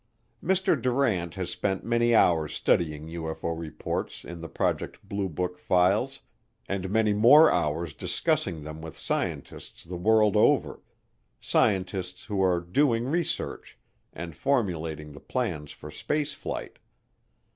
[0.43, 0.81] Mr.
[0.81, 6.21] Durant has spent many hours studying UFO reports in the Project Blue Book files
[6.67, 10.81] and many more hours discussing them with scientists the world over
[11.39, 13.77] scientists who are doing research
[14.11, 16.79] and formulating the plans for space flight.